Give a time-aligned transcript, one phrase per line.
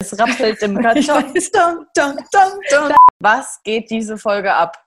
[0.00, 1.34] Es rappelt im Karton.
[3.18, 4.80] Was geht diese Folge ab?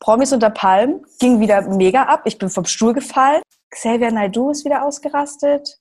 [0.00, 2.22] Promis unter Palmen ging wieder mega ab.
[2.24, 3.42] Ich bin vom Stuhl gefallen.
[3.70, 5.76] Xavier Naidoo ist wieder ausgerastet.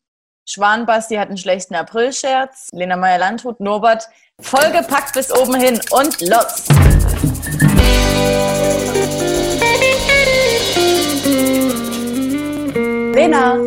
[0.46, 2.68] Schwanbasti hat einen schlechten Aprilscherz.
[2.74, 4.10] Lena Meyer-Landrut, Norbert,
[4.42, 6.68] vollgepackt bis oben hin und los!
[13.16, 13.58] Lena,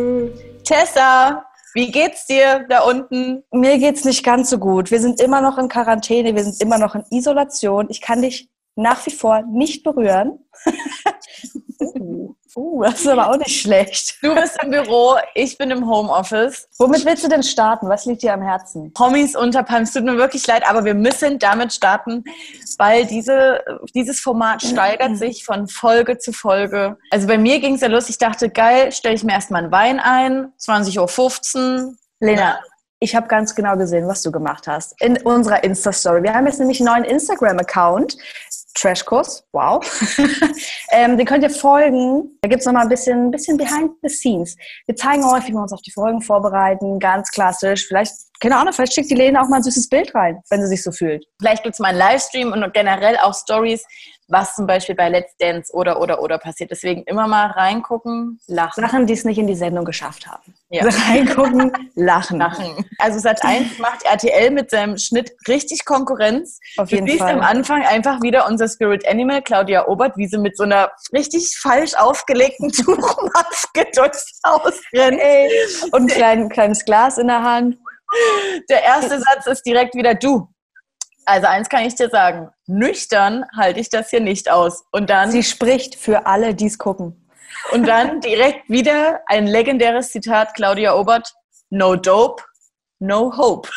[0.63, 3.43] Tessa, wie geht's dir da unten?
[3.51, 4.91] mir geht's nicht ganz so gut.
[4.91, 7.87] Wir sind immer noch in Quarantäne, wir sind immer noch in Isolation.
[7.89, 10.39] Ich kann dich nach wie vor nicht berühren.
[12.55, 14.17] uh, das ist aber auch nicht schlecht.
[14.21, 16.67] Du bist im Büro, ich bin im Homeoffice.
[16.77, 17.89] Womit willst du denn starten?
[17.89, 18.93] Was liegt dir am Herzen?
[18.93, 22.23] Promis unter Palmen, es tut mir wirklich leid, aber wir müssen damit starten,
[22.77, 23.63] weil diese,
[23.93, 26.97] dieses Format steigert sich von Folge zu Folge.
[27.11, 29.71] Also bei mir ging es ja los, ich dachte, geil, stelle ich mir erstmal einen
[29.71, 31.93] Wein ein, 20.15 Uhr.
[32.19, 32.59] Lena,
[33.03, 36.23] ich habe ganz genau gesehen, was du gemacht hast in unserer Insta-Story.
[36.23, 38.17] Wir haben jetzt nämlich einen neuen Instagram-Account.
[38.73, 39.83] Trashkurs, wow.
[40.91, 42.37] ähm, den könnt ihr folgen.
[42.41, 44.55] Da gibt's noch mal ein bisschen, bisschen behind the scenes.
[44.85, 47.87] Wir zeigen euch, wie wir uns auf die Folgen vorbereiten, ganz klassisch.
[47.87, 50.67] Vielleicht, keine Ahnung, vielleicht schickt die Lena auch mal ein süßes Bild rein, wenn sie
[50.67, 51.25] sich so fühlt.
[51.39, 53.83] Vielleicht gibt es mal einen Livestream und generell auch Stories,
[54.33, 56.71] was zum Beispiel bei Let's Dance oder oder oder passiert.
[56.71, 58.83] Deswegen immer mal reingucken, lachen.
[58.83, 60.53] Sachen, die es nicht in die Sendung geschafft haben.
[60.69, 60.83] Ja.
[61.07, 62.39] Reingucken, lachen.
[62.39, 62.85] Lachen.
[62.97, 66.59] Also Sat 1 macht RTL mit seinem Schnitt richtig Konkurrenz.
[66.77, 67.33] Auf Du jeden siehst Fall.
[67.35, 71.57] am Anfang einfach wieder unser Spirit Animal, Claudia Obert, wie sie mit so einer richtig
[71.57, 75.21] falsch aufgelegten Tuchmaske durchs Haus rennt.
[75.91, 77.77] Und ein klein, kleines Glas in der Hand.
[78.69, 80.47] Der erste Satz ist direkt wieder du.
[81.25, 84.83] Also eins kann ich dir sagen, nüchtern halte ich das hier nicht aus.
[84.91, 87.19] Und dann, Sie spricht für alle, die es gucken.
[87.71, 91.33] und dann direkt wieder ein legendäres Zitat, Claudia Obert,
[91.69, 92.43] no dope,
[92.99, 93.69] no hope.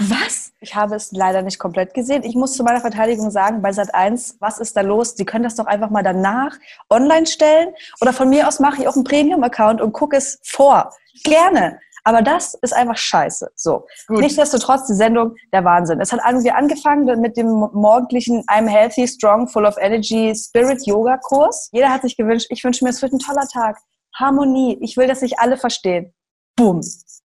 [0.00, 0.52] Was?
[0.60, 2.22] Ich habe es leider nicht komplett gesehen.
[2.22, 5.16] Ich muss zu meiner Verteidigung sagen, bei Sat 1, was ist da los?
[5.16, 6.56] Sie können das doch einfach mal danach
[6.90, 7.74] online stellen.
[8.00, 10.92] Oder von mir aus mache ich auch einen Premium-Account und gucke es vor.
[11.24, 11.80] Gerne.
[12.08, 13.50] Aber das ist einfach scheiße.
[13.54, 13.86] So.
[14.06, 14.20] Gut.
[14.20, 16.00] Nichtsdestotrotz die Sendung der Wahnsinn.
[16.00, 21.18] Es hat irgendwie angefangen mit dem morgendlichen I'm healthy, strong, full of energy, Spirit Yoga
[21.18, 21.68] Kurs.
[21.70, 23.76] Jeder hat sich gewünscht, ich wünsche mir, es wird ein toller Tag.
[24.14, 24.78] Harmonie.
[24.80, 26.14] Ich will, dass sich alle verstehen.
[26.56, 26.80] Boom.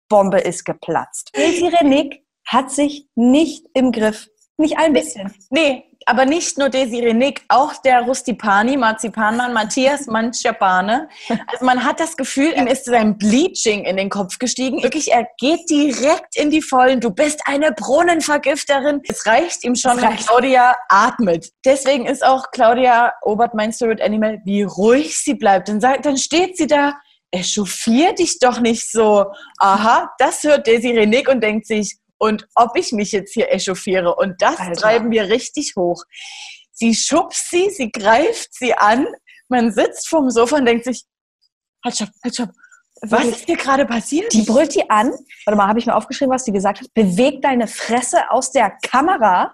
[0.10, 1.32] Bombe ist geplatzt.
[1.36, 4.28] Renick hat sich nicht im Griff.
[4.58, 5.34] Nicht ein bisschen.
[5.50, 11.10] Nee, aber nicht nur Desiree Nick, auch der Rustipani, Marzipanmann, Matthias Manschapane.
[11.48, 14.82] Also man hat das Gefühl, ihm ist sein Bleaching in den Kopf gestiegen.
[14.82, 17.02] Wirklich, er geht direkt in die Vollen.
[17.02, 19.02] Du bist eine Brunnenvergifterin.
[19.10, 20.16] Es reicht ihm schon, wenn.
[20.16, 21.52] Claudia atmet.
[21.66, 25.68] Deswegen ist auch Claudia Obert mein Spirit Animal, wie ruhig sie bleibt.
[25.68, 26.94] Dann, sagt, dann steht sie da,
[27.32, 29.26] echauffier dich doch nicht so.
[29.60, 34.16] Aha, das hört Desiree Nick und denkt sich, und ob ich mich jetzt hier echauffiere.
[34.16, 34.74] Und das Alter.
[34.74, 36.04] treiben wir richtig hoch.
[36.72, 39.08] Sie schubst sie, sie greift sie an.
[39.50, 41.06] Man sitzt vorm Sofa und denkt sich,
[41.84, 42.50] halt stopp, halt stopp.
[43.02, 43.36] Was Wirklich.
[43.36, 44.34] ist hier gerade passiert?
[44.34, 45.14] Die brüllt die an.
[45.46, 46.94] Warte mal, habe ich mir aufgeschrieben, was die gesagt hat?
[46.94, 49.54] Beweg deine Fresse aus der Kamera.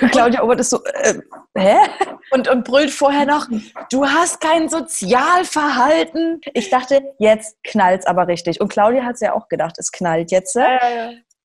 [0.00, 1.14] Und Claudia Obert ist so, äh,
[1.56, 1.76] hä?
[2.30, 3.48] und, und brüllt vorher noch,
[3.90, 6.40] du hast kein Sozialverhalten.
[6.54, 8.60] Ich dachte, jetzt knallt's aber richtig.
[8.60, 10.56] Und Claudia hat ja auch gedacht, es knallt jetzt.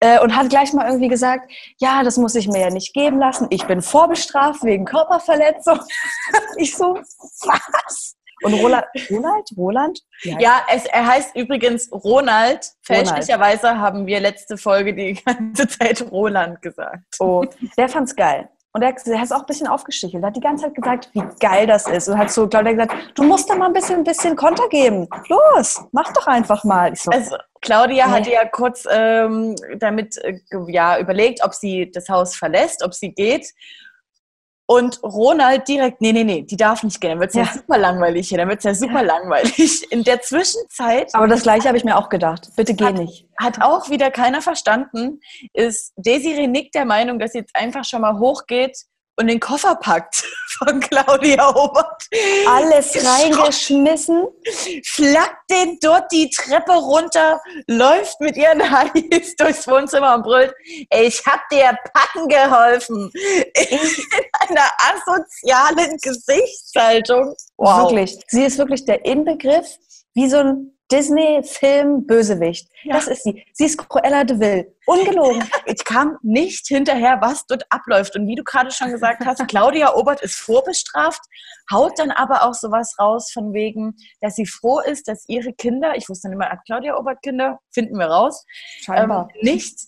[0.01, 3.19] Äh, und hat gleich mal irgendwie gesagt, ja, das muss ich mir ja nicht geben
[3.19, 3.47] lassen.
[3.51, 5.79] Ich bin vorbestraft wegen Körperverletzung.
[6.57, 8.16] ich so, was?
[8.44, 9.50] Und Roland, Roland?
[9.56, 10.00] Roland?
[10.23, 12.72] Ja, es, er heißt übrigens Ronald.
[12.81, 17.03] Fälschlicherweise haben wir letzte Folge die ganze Zeit Roland gesagt.
[17.19, 17.45] Oh,
[17.78, 18.50] der fand's geil.
[18.73, 20.23] Und er, er hat es auch ein bisschen aufgestichelt.
[20.23, 22.07] Er hat die ganze Zeit gesagt, wie geil das ist.
[22.07, 25.07] Und hat so, Claudia gesagt, du musst da mal ein bisschen, ein bisschen Konter geben.
[25.27, 26.93] Los, mach doch einfach mal.
[26.93, 28.13] Ich so, Also Claudia Nee.
[28.13, 33.11] hatte ja kurz ähm, damit äh, ja, überlegt, ob sie das Haus verlässt, ob sie
[33.13, 33.53] geht.
[34.71, 37.11] Und Ronald direkt, nee, nee, nee, die darf nicht gehen.
[37.11, 37.43] Dann wird es ja.
[37.43, 37.51] Ja.
[37.51, 38.37] super langweilig hier.
[38.37, 39.85] Dann wird es ja super langweilig.
[39.91, 42.49] In der Zwischenzeit aber das gleiche habe ich mir auch gedacht.
[42.55, 43.27] Bitte geh Hat- nicht.
[43.37, 45.19] hat auch wieder keiner verstanden,
[45.53, 48.77] ist Desiree Nick der Meinung, dass sie jetzt einfach schon mal hochgeht
[49.21, 50.23] und den Koffer packt
[50.57, 52.03] von Claudia Obert.
[52.47, 54.27] Alles reingeschmissen.
[54.85, 61.25] flackt den dort die Treppe runter, läuft mit ihren Heiß durchs Wohnzimmer und brüllt, ich
[61.25, 63.12] hab dir packen geholfen.
[63.13, 63.79] In
[64.50, 67.35] einer asozialen Gesichtshaltung.
[67.57, 68.17] Wirklich.
[68.27, 69.67] Sie ist wirklich der Inbegriff,
[70.13, 72.69] wie so ein Disney-Film-Bösewicht.
[72.83, 72.95] Ja.
[72.95, 73.45] Das ist sie.
[73.53, 74.75] Sie ist Cruella de Vil.
[74.85, 75.43] Ungelogen.
[75.65, 78.15] Ich kam nicht hinterher, was dort abläuft.
[78.15, 81.21] Und wie du gerade schon gesagt hast, Claudia Obert ist vorbestraft,
[81.71, 85.95] haut dann aber auch sowas raus von wegen, dass sie froh ist, dass ihre Kinder,
[85.95, 89.29] ich wusste nicht hat Claudia Obert Kinder, finden wir raus, ähm, Scheinbar.
[89.41, 89.79] nicht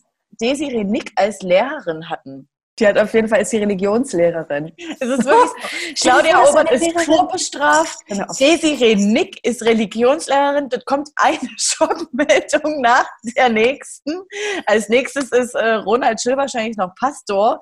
[0.42, 2.50] Desiree Nick als Lehrerin hatten.
[2.80, 4.74] Die hat auf jeden Fall ist die Religionslehrerin.
[5.00, 6.10] Es ist wirklich so.
[6.10, 8.00] Claudia Obert ist vorbestraft.
[8.40, 10.70] Desiree Nick ist Religionslehrerin.
[10.70, 13.06] Dort kommt eine Schockmeldung nach
[13.38, 14.22] der nächsten.
[14.66, 17.60] Als nächstes ist äh, Ronald Schill wahrscheinlich noch Pastor.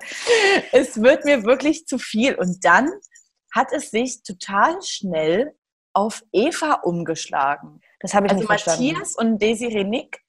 [0.72, 2.34] Es wird mir wirklich zu viel.
[2.34, 2.90] Und dann
[3.54, 5.54] hat es sich total schnell
[5.92, 7.82] auf Eva umgeschlagen.
[8.00, 8.92] Das habe ich also nicht verstanden.
[8.92, 10.22] Matthias und Desiree Nick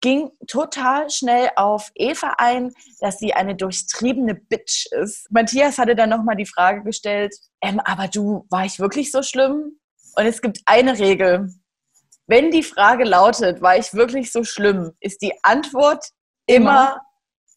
[0.00, 5.30] ging total schnell auf Eva ein, dass sie eine durchtriebene Bitch ist.
[5.30, 9.78] Matthias hatte dann nochmal die Frage gestellt, ähm, aber du, war ich wirklich so schlimm?
[10.16, 11.52] Und es gibt eine Regel.
[12.26, 16.04] Wenn die Frage lautet, war ich wirklich so schlimm, ist die Antwort
[16.46, 17.02] immer, immer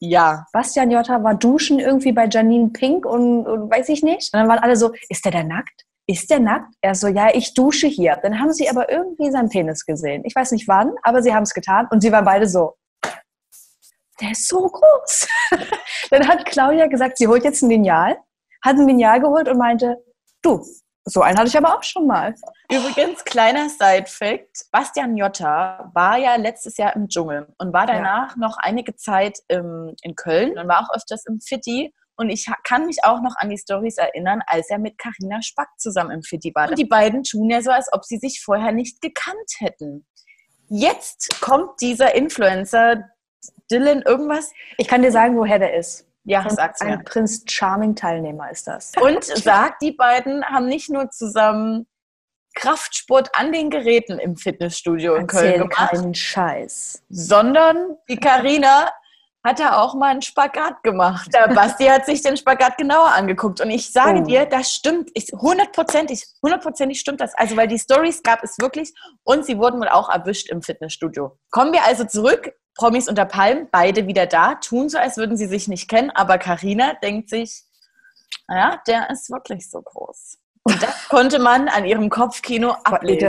[0.01, 0.47] ja.
[0.51, 4.33] Bastian Jotta war duschen irgendwie bei Janine Pink und, und weiß ich nicht.
[4.33, 5.85] Und dann waren alle so, ist der da nackt?
[6.11, 6.73] Ist der nackt?
[6.81, 8.17] Er so, ja, ich dusche hier.
[8.21, 10.23] Dann haben sie aber irgendwie seinen Penis gesehen.
[10.25, 12.75] Ich weiß nicht wann, aber sie haben es getan und sie waren beide so,
[14.21, 15.27] der ist so groß.
[16.11, 18.17] Dann hat Claudia gesagt, sie holt jetzt ein Lineal,
[18.63, 19.97] hat ein Lineal geholt und meinte,
[20.41, 20.63] du,
[21.05, 22.35] so einen hatte ich aber auch schon mal.
[22.71, 28.37] Übrigens, kleiner Side-Fact: Bastian Jotta war ja letztes Jahr im Dschungel und war danach ja.
[28.37, 32.85] noch einige Zeit im, in Köln und war auch öfters im Fitti und ich kann
[32.85, 36.51] mich auch noch an die Stories erinnern, als er mit Karina Spack zusammen im Fitti
[36.53, 36.69] war.
[36.69, 40.05] Und die beiden tun ja so, als ob sie sich vorher nicht gekannt hätten.
[40.67, 43.09] Jetzt kommt dieser Influencer,
[43.71, 44.51] Dylan, irgendwas.
[44.77, 46.07] Ich kann dir sagen, woher der ist.
[46.23, 46.91] Ja, sag's mir.
[46.91, 48.91] Ein Prinz Charming Teilnehmer ist das.
[49.01, 51.87] Und sagt, die beiden haben nicht nur zusammen
[52.53, 55.91] Kraftsport an den Geräten im Fitnessstudio in Köln gemacht.
[55.91, 57.01] keinen Scheiß.
[57.09, 58.91] Sondern die Karina
[59.43, 61.33] hat er auch mal einen Spagat gemacht.
[61.33, 64.25] Der Basti hat sich den Spagat genauer angeguckt und ich sage oh.
[64.25, 67.33] dir, das stimmt, hundertprozentig, hundertprozentig stimmt das.
[67.35, 68.93] Also weil die Stories gab es wirklich
[69.23, 71.37] und sie wurden wohl auch erwischt im Fitnessstudio.
[71.49, 75.47] Kommen wir also zurück, Promis unter Palmen, beide wieder da, tun so, als würden sie
[75.47, 77.63] sich nicht kennen, aber Karina denkt sich,
[78.47, 80.37] naja, der ist wirklich so groß.
[80.63, 83.19] Und das konnte man an ihrem Kopfkino ablesen.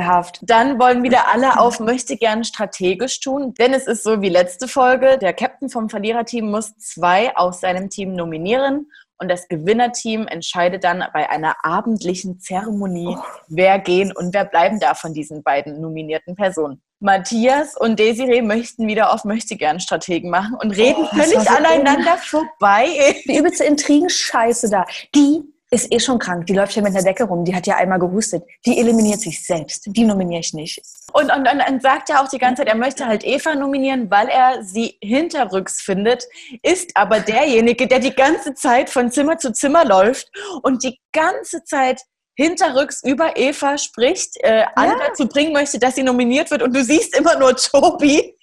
[0.42, 4.68] Dann wollen wieder alle auf möchte gern strategisch tun, denn es ist so wie letzte
[4.68, 5.16] Folge.
[5.18, 8.86] Der Captain vom Verliererteam muss zwei aus seinem Team nominieren
[9.22, 13.22] und das Gewinnerteam entscheidet dann bei einer abendlichen Zeremonie, oh.
[13.48, 16.82] wer gehen und wer bleiben darf von diesen beiden nominierten Personen.
[16.98, 22.16] Matthias und Desiree möchten wieder auf Möchtegern Strategen machen und reden oh, völlig so aneinander
[22.18, 22.86] vorbei.
[23.26, 24.84] Die übelste Intrigenscheiße da.
[25.14, 25.42] Die
[25.72, 26.46] ist eh schon krank.
[26.46, 27.44] Die läuft ja mit einer Decke rum.
[27.44, 28.44] Die hat ja einmal gehustet.
[28.66, 29.84] Die eliminiert sich selbst.
[29.86, 30.82] Die nominiere ich nicht.
[31.14, 34.10] Und, und, und, und sagt ja auch die ganze Zeit, er möchte halt Eva nominieren,
[34.10, 36.26] weil er sie hinterrücks findet,
[36.62, 40.30] ist aber derjenige, der die ganze Zeit von Zimmer zu Zimmer läuft
[40.62, 42.02] und die ganze Zeit
[42.34, 44.98] hinterrücks über Eva spricht, äh, ja.
[45.08, 46.62] dazu bringen möchte, dass sie nominiert wird.
[46.62, 48.36] Und du siehst immer nur Tobi,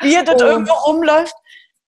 [0.00, 0.46] wie er dort oh.
[0.46, 1.34] irgendwo rumläuft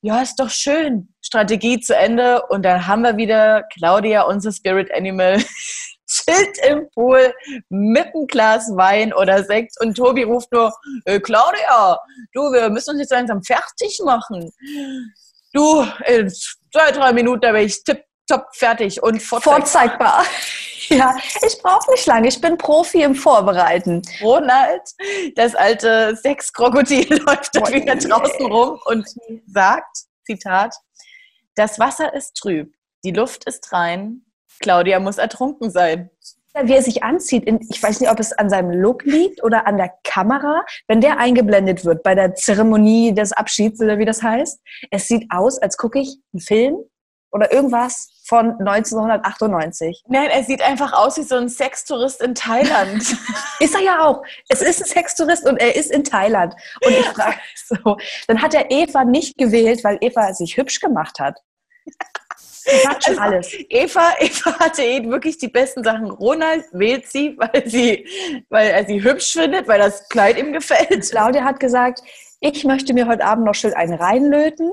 [0.00, 1.12] ja, ist doch schön.
[1.22, 5.38] Strategie zu Ende und dann haben wir wieder Claudia, unser Spirit Animal,
[6.08, 7.34] chillt im Pool
[7.68, 10.72] mit einem Glas Wein oder Sekt und Tobi ruft nur,
[11.04, 11.98] äh, Claudia,
[12.32, 14.50] du, wir müssen uns jetzt langsam fertig machen.
[15.52, 17.82] Du, in zwei, drei Minuten, da bin ich
[18.28, 19.60] tipptopp fertig und vorzeigbar.
[19.60, 20.25] vorzeigbar.
[20.90, 21.14] Ja,
[21.46, 22.28] ich brauche nicht lange.
[22.28, 24.00] Ich bin Profi im Vorbereiten.
[24.22, 24.80] Ronald,
[25.34, 29.06] das alte Sexkrokodil, läuft oh, wieder draußen rum und
[29.46, 30.75] sagt, Zitat,
[31.56, 32.73] das Wasser ist trüb,
[33.04, 34.23] die Luft ist rein,
[34.61, 36.08] Claudia muss ertrunken sein.
[36.62, 39.76] Wie er sich anzieht, ich weiß nicht, ob es an seinem Look liegt oder an
[39.76, 44.58] der Kamera, wenn der eingeblendet wird bei der Zeremonie des Abschieds oder wie das heißt.
[44.90, 46.76] Es sieht aus, als gucke ich einen Film
[47.30, 50.04] oder irgendwas von 1998.
[50.08, 53.02] Nein, er sieht einfach aus wie so ein Sextourist in Thailand.
[53.61, 54.23] ist er ja auch.
[54.49, 56.54] Es ist ein Sextourist und er ist in Thailand.
[56.85, 61.18] Und ich frage so, dann hat er Eva nicht gewählt, weil Eva sich hübsch gemacht
[61.18, 61.38] hat.
[62.87, 63.54] Hat schon also, alles.
[63.70, 66.11] Eva, Eva hatte eben wirklich die besten Sachen.
[66.11, 68.06] Ronald wählt sie, weil, sie,
[68.50, 71.11] weil er sie hübsch findet, weil das Kleid ihm gefällt.
[71.11, 72.02] Claudia hat gesagt,
[72.40, 74.71] ich möchte mir heute Abend noch schön einen reinlöten.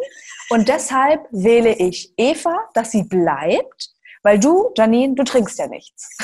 [0.49, 3.89] Und deshalb wähle ich Eva, dass sie bleibt,
[4.23, 6.17] weil du, Janine, du trinkst ja nichts.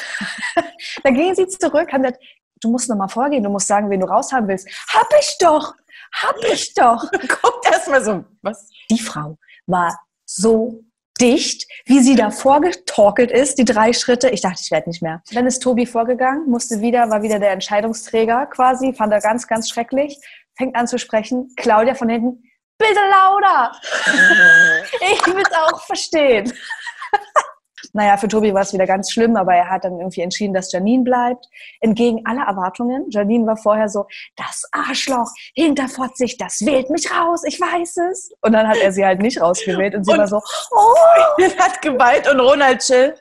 [1.04, 2.22] Dann gehen sie zurück, haben gesagt,
[2.62, 4.68] du musst nochmal vorgehen, du musst sagen, wen du raushaben willst.
[4.94, 5.74] Hab ich doch,
[6.14, 7.10] hab ich doch.
[7.12, 8.70] Guckt erstmal so, was?
[8.90, 10.84] Die Frau war so
[11.20, 14.30] dicht, wie sie da vorgetorkelt ist, die drei Schritte.
[14.30, 15.22] Ich dachte, ich werde nicht mehr.
[15.32, 19.70] Dann ist Tobi vorgegangen, musste wieder, war wieder der Entscheidungsträger quasi, fand er ganz, ganz
[19.70, 20.20] schrecklich,
[20.58, 21.54] fängt an zu sprechen.
[21.58, 22.44] Claudia von hinten,
[22.78, 23.72] bitte lauter.
[25.12, 26.52] ich will es auch verstehen.
[27.94, 30.72] naja, für Tobi war es wieder ganz schlimm, aber er hat dann irgendwie entschieden, dass
[30.72, 31.48] Janine bleibt.
[31.80, 33.06] Entgegen aller Erwartungen.
[33.10, 34.06] Janine war vorher so,
[34.36, 38.32] das Arschloch, hinterfotzig, das wählt mich raus, ich weiß es.
[38.42, 40.42] Und dann hat er sie halt nicht rausgewählt und sie Und- war so,
[40.72, 41.42] oh.
[41.60, 43.16] hat geweint und Ronald chill.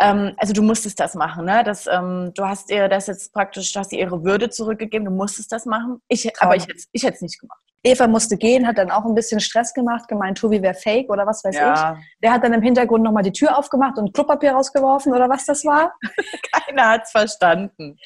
[0.00, 1.62] Ähm, also du musstest das machen, ne?
[1.64, 5.10] Das, ähm, du hast ihr das jetzt praktisch, du hast ihr ihre Würde zurückgegeben, du
[5.10, 6.00] musstest das machen.
[6.08, 7.58] Ich, aber ich, hätt's- ich hätte es nicht gemacht.
[7.84, 11.26] Eva musste gehen, hat dann auch ein bisschen Stress gemacht, gemeint, Tobi wäre fake oder
[11.26, 11.60] was weiß ich.
[11.60, 15.46] Ja, Der hat dann im Hintergrund nochmal die Tür aufgemacht und Klopapier rausgeworfen oder was
[15.46, 15.94] das war.
[16.52, 17.96] keiner hat's verstanden.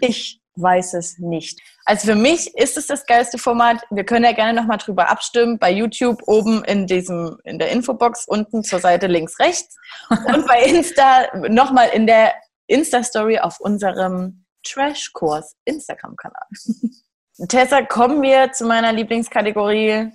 [0.00, 1.60] Ich weiß es nicht.
[1.84, 3.82] Also für mich ist es das geilste Format.
[3.90, 5.58] Wir können ja gerne nochmal drüber abstimmen.
[5.58, 9.76] Bei YouTube oben in diesem, in der Infobox, unten zur Seite links, rechts.
[10.10, 12.34] Und bei Insta nochmal in der
[12.66, 16.46] Insta-Story auf unserem Trash-Kurs Instagram-Kanal.
[17.48, 20.10] Tessa, kommen wir zu meiner Lieblingskategorie.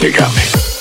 [0.00, 0.71] You got me.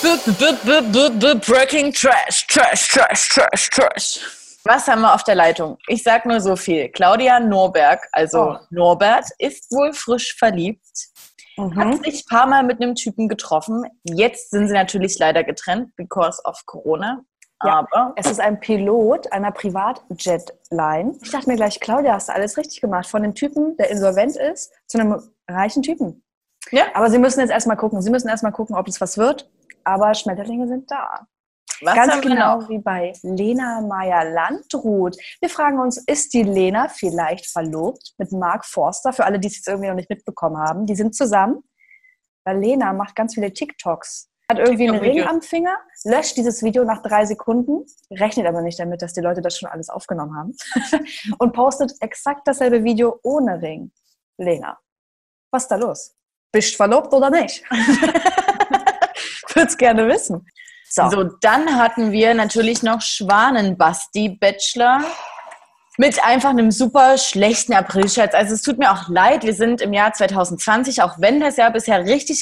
[1.46, 4.20] Breaking Trash, Trash, Trash, Trash, Trash.
[4.63, 5.77] Was haben wir auf der Leitung?
[5.88, 6.89] Ich sag nur so viel.
[6.89, 8.58] Claudia Norberg, also Oh.
[8.70, 10.86] Norbert, ist wohl frisch verliebt.
[11.58, 11.75] Mhm.
[11.75, 13.86] Hat sich ein paar Mal mit einem Typen getroffen.
[14.03, 17.24] Jetzt sind sie natürlich leider getrennt, because of Corona.
[17.63, 17.79] Ja.
[17.79, 21.15] Aber Es ist ein Pilot einer Privatjetline.
[21.22, 23.08] Ich dachte mir gleich, Claudia, hast du alles richtig gemacht.
[23.08, 26.24] Von dem Typen, der insolvent ist, zu einem reichen Typen.
[26.72, 28.01] ja, Aber sie müssen jetzt erstmal gucken.
[28.01, 29.48] Sie müssen erstmal gucken, ob es was wird.
[29.83, 31.27] Aber Schmetterlinge sind da.
[31.81, 35.17] was Ganz genau wie bei Lena Meyer-Landrut.
[35.39, 39.13] Wir fragen uns, ist die Lena vielleicht verlobt mit Mark Forster?
[39.13, 40.85] Für alle, die es jetzt irgendwie noch nicht mitbekommen haben.
[40.85, 41.63] Die sind zusammen.
[42.43, 44.29] Weil Lena macht ganz viele TikToks.
[44.50, 48.77] Hat irgendwie einen Ring am Finger, löscht dieses Video nach drei Sekunden, rechnet aber nicht
[48.79, 50.55] damit, dass die Leute das schon alles aufgenommen haben
[51.39, 53.91] und postet exakt dasselbe Video ohne Ring.
[54.38, 54.77] Lena,
[55.51, 56.17] was ist da los?
[56.51, 57.63] Bist verlobt oder nicht?
[59.62, 60.46] Würd's gerne wissen.
[60.89, 61.10] So.
[61.10, 65.01] So, dann hatten wir natürlich noch Schwanenbasti Bachelor
[65.98, 68.34] mit einfach einem super schlechten Aprilscherz.
[68.34, 71.72] Also es tut mir auch leid, wir sind im Jahr 2020, auch wenn das Jahr
[71.72, 72.41] bisher richtig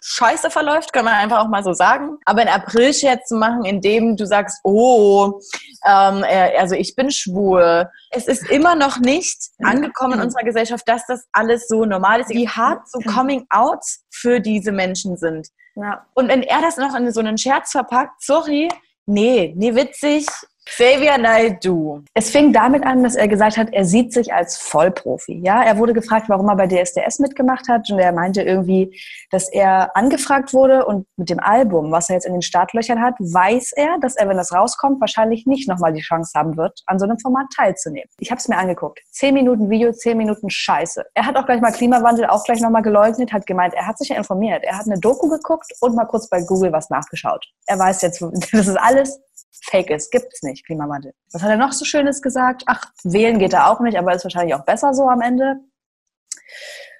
[0.00, 2.18] scheiße verläuft, kann man einfach auch mal so sagen.
[2.24, 5.40] Aber ein Aprilscherz zu machen, in dem du sagst, oh,
[5.86, 7.88] ähm, äh, also ich bin schwul.
[8.10, 12.30] Es ist immer noch nicht angekommen in unserer Gesellschaft, dass das alles so normal ist,
[12.30, 15.48] wie hart so Coming-Outs für diese Menschen sind.
[15.80, 16.04] Ja.
[16.14, 18.68] Und wenn er das noch in so einen Scherz verpackt, sorry,
[19.06, 20.26] nee, nee, witzig.
[20.70, 22.02] Xavier Naidoo.
[22.12, 25.40] Es fing damit an, dass er gesagt hat, er sieht sich als Vollprofi.
[25.42, 28.94] Ja, er wurde gefragt, warum er bei DSDS mitgemacht hat und er meinte irgendwie,
[29.30, 33.14] dass er angefragt wurde und mit dem Album, was er jetzt in den Startlöchern hat,
[33.18, 36.98] weiß er, dass er, wenn das rauskommt, wahrscheinlich nicht nochmal die Chance haben wird, an
[36.98, 38.08] so einem Format teilzunehmen.
[38.20, 39.00] Ich habe es mir angeguckt.
[39.10, 41.02] Zehn Minuten Video, zehn Minuten Scheiße.
[41.14, 44.10] Er hat auch gleich mal Klimawandel auch gleich nochmal geleugnet, hat gemeint, er hat sich
[44.10, 44.62] ja informiert.
[44.64, 47.46] Er hat eine Doku geguckt und mal kurz bei Google was nachgeschaut.
[47.66, 48.22] Er weiß jetzt,
[48.52, 49.18] das ist alles
[49.50, 51.12] Fake ist, gibt's nicht, Klimawandel.
[51.32, 52.62] Was hat er noch so Schönes gesagt?
[52.66, 55.56] Ach, wählen geht er auch nicht, aber ist wahrscheinlich auch besser so am Ende.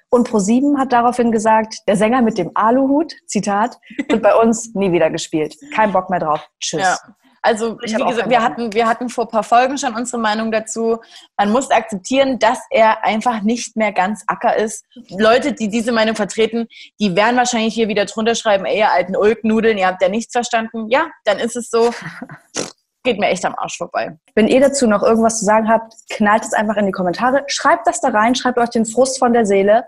[0.09, 3.77] Und ProSieben hat daraufhin gesagt, der Sänger mit dem Aluhut, Zitat,
[4.07, 5.55] wird bei uns nie wieder gespielt.
[5.73, 6.49] Kein Bock mehr drauf.
[6.59, 6.81] Tschüss.
[6.81, 6.97] Ja.
[7.41, 10.51] Also, Ich wie gesagt, wir hatten, wir hatten vor ein paar Folgen schon unsere Meinung
[10.51, 10.99] dazu.
[11.37, 14.85] Man muss akzeptieren, dass er einfach nicht mehr ganz Acker ist.
[15.09, 16.67] Leute, die diese Meinung vertreten,
[16.99, 20.33] die werden wahrscheinlich hier wieder drunter schreiben, ey, ihr alten Ulknudeln, ihr habt ja nichts
[20.33, 20.89] verstanden.
[20.89, 21.91] Ja, dann ist es so.
[23.03, 24.17] Geht mir echt am Arsch vorbei.
[24.35, 27.45] Wenn ihr dazu noch irgendwas zu sagen habt, knallt es einfach in die Kommentare.
[27.47, 29.85] Schreibt das da rein, schreibt euch den Frust von der Seele.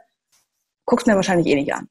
[0.86, 1.90] Guckt mir wahrscheinlich eh nicht an.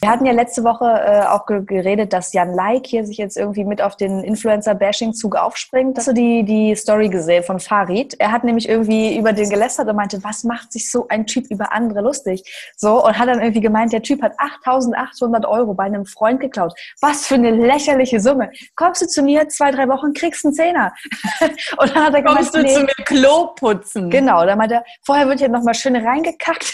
[0.00, 3.36] Wir hatten ja letzte Woche äh, auch ge geredet, dass Jan Like hier sich jetzt
[3.36, 5.98] irgendwie mit auf den Influencer-Bashing-Zug aufspringt.
[5.98, 8.14] Hast du die, die Story gesehen von Farid?
[8.18, 11.50] Er hat nämlich irgendwie über den gelästert und meinte, was macht sich so ein Typ
[11.50, 12.42] über andere lustig?
[12.76, 16.72] So, und hat dann irgendwie gemeint, der Typ hat 8800 Euro bei einem Freund geklaut.
[17.00, 18.50] Was für eine lächerliche Summe.
[18.76, 20.94] Kommst du zu mir zwei, drei Wochen, kriegst einen Zehner.
[21.76, 24.10] und dann hat er gemeint, Kommst du nee, zu mir Klo putzen?
[24.10, 26.72] Genau, da meinte er, vorher wird ja nochmal schön reingekackt.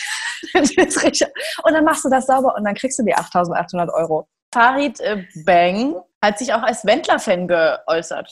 [0.55, 4.29] und dann machst du das sauber und dann kriegst du die 8800 Euro.
[4.53, 8.31] Farid äh, Bang hat sich auch als Wendler-Fan geäußert.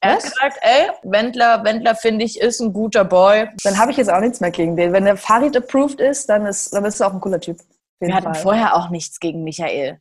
[0.00, 3.48] Er hat gesagt, ey, Wendler, Wendler finde ich, ist ein guter Boy.
[3.64, 4.92] Dann habe ich jetzt auch nichts mehr gegen den.
[4.92, 7.58] Wenn der Farid approved ist, dann, ist, dann bist du auch ein cooler Typ.
[8.00, 8.42] Wir hatten Fall.
[8.42, 10.00] vorher auch nichts gegen Michael.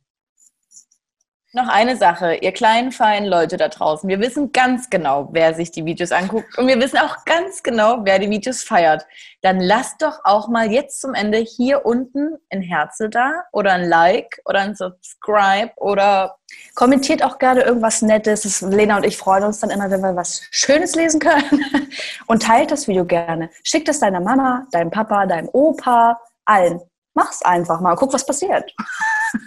[1.55, 4.10] Noch eine Sache, ihr kleinen, feinen Leute da draußen.
[4.10, 6.57] Wir wissen ganz genau, wer sich die Videos anguckt.
[6.57, 9.05] Und wir wissen auch ganz genau, wer die Videos feiert.
[9.43, 13.88] Dann lasst doch auch mal jetzt zum Ende hier unten ein Herze da oder ein
[13.88, 16.38] Like oder ein Subscribe oder
[16.74, 18.62] Kommentiert auch gerne irgendwas Nettes.
[18.62, 21.89] Lena und ich freuen uns dann immer, wenn wir was Schönes lesen können.
[22.27, 23.50] Und teilt das Video gerne.
[23.63, 26.79] Schickt es deiner Mama, deinem Papa, deinem Opa, allen.
[27.15, 27.95] Mach's einfach mal.
[27.95, 28.72] Guck, was passiert.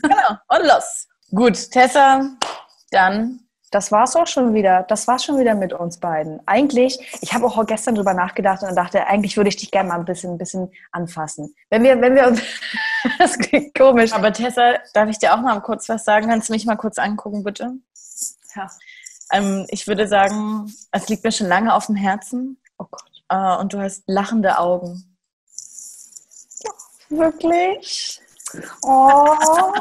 [0.02, 0.36] Genau.
[0.48, 1.06] Und los.
[1.30, 2.30] Gut, Tessa,
[2.90, 3.40] dann
[3.72, 4.84] Das war's auch schon wieder.
[4.84, 6.40] Das war's schon wieder mit uns beiden.
[6.46, 9.98] Eigentlich, ich habe auch gestern drüber nachgedacht und dachte, eigentlich würde ich dich gerne mal
[9.98, 11.54] ein bisschen, ein bisschen anfassen.
[11.68, 12.40] Wenn wir, wenn wir uns,
[13.18, 14.12] das klingt komisch.
[14.12, 16.28] Aber Tessa, darf ich dir auch mal kurz was sagen?
[16.28, 17.72] Kannst du mich mal kurz angucken, bitte?
[18.54, 18.70] Ja.
[19.32, 23.10] Ähm, ich würde sagen, es liegt mir schon lange auf dem Herzen Oh Gott.
[23.30, 25.16] äh, und du hast lachende Augen.
[27.08, 28.20] Wirklich?
[28.82, 29.72] Oh,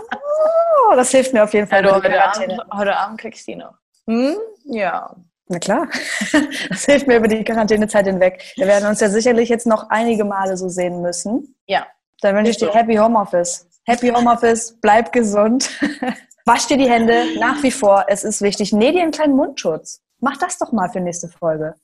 [0.95, 1.85] das hilft mir auf jeden Fall.
[1.85, 2.23] Also heute.
[2.23, 3.73] Abend, heute Abend kriegst du die noch.
[4.07, 4.37] Hm?
[4.65, 5.15] Ja.
[5.47, 5.87] Na klar.
[6.69, 8.43] Das hilft mir über die Quarantänezeit hinweg.
[8.55, 11.55] Wir werden uns ja sicherlich jetzt noch einige Male so sehen müssen.
[11.67, 11.85] Ja.
[12.21, 13.67] Dann wünsche ich dir Happy Homeoffice.
[13.85, 15.69] Happy Homeoffice, bleib gesund.
[16.45, 18.05] Wasch dir die Hände nach wie vor.
[18.07, 18.73] Es ist wichtig.
[18.73, 20.01] Näh dir einen kleinen Mundschutz.
[20.19, 21.75] Mach das doch mal für nächste Folge.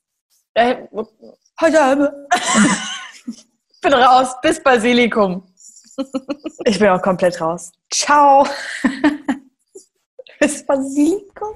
[0.53, 0.87] Äh,
[1.59, 2.09] Heute Abend.
[3.81, 4.35] bin raus.
[4.41, 5.50] Bis Basilikum.
[6.65, 7.71] Ich bin auch komplett raus.
[7.89, 8.45] Ciao.
[10.39, 11.55] Bis Basilikum.